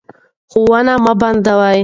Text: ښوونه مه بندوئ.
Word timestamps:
ښوونه 0.51 0.93
مه 1.03 1.13
بندوئ. 1.21 1.79